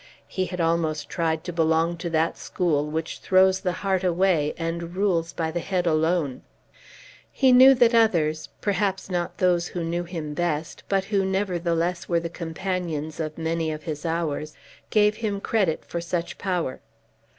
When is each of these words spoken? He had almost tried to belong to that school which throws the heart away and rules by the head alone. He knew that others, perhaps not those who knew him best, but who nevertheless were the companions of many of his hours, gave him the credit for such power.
He 0.27 0.47
had 0.47 0.59
almost 0.59 1.09
tried 1.09 1.43
to 1.43 1.53
belong 1.53 1.95
to 1.97 2.09
that 2.09 2.35
school 2.35 2.87
which 2.89 3.19
throws 3.19 3.59
the 3.61 3.71
heart 3.85 4.03
away 4.03 4.55
and 4.57 4.95
rules 4.95 5.31
by 5.31 5.51
the 5.51 5.59
head 5.59 5.85
alone. 5.85 6.41
He 7.31 7.51
knew 7.51 7.75
that 7.75 7.93
others, 7.93 8.49
perhaps 8.61 9.11
not 9.11 9.37
those 9.37 9.67
who 9.67 9.83
knew 9.83 10.03
him 10.05 10.33
best, 10.33 10.81
but 10.89 11.03
who 11.03 11.23
nevertheless 11.23 12.09
were 12.09 12.19
the 12.19 12.29
companions 12.29 13.19
of 13.19 13.37
many 13.37 13.71
of 13.71 13.83
his 13.83 14.03
hours, 14.03 14.55
gave 14.89 15.17
him 15.17 15.35
the 15.35 15.41
credit 15.41 15.85
for 15.85 16.01
such 16.01 16.39
power. 16.39 16.79